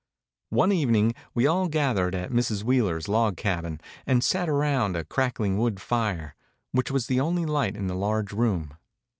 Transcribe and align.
One 0.49 0.71
evening 0.71 1.13
we 1.35 1.45
all 1.45 1.67
gathered 1.67 2.15
at 2.15 2.31
Mrs. 2.31 2.63
Wheeler's 2.63 3.07
log 3.07 3.37
cabin 3.37 3.79
and 4.07 4.23
sat 4.23 4.49
around 4.49 4.95
a 4.95 5.05
crackling 5.05 5.59
wood 5.59 5.79
fire, 5.79 6.33
which 6.71 6.89
was 6.89 7.05
the 7.05 7.19
only 7.19 7.45
light 7.45 7.77
in 7.77 7.85
the 7.85 7.93
large 7.93 8.33
room. 8.33 8.73